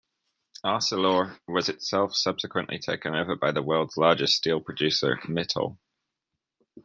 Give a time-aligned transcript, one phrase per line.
[0.65, 5.77] Arcelor was itself subsequently taken over by the world's largest steel producer, Mittal.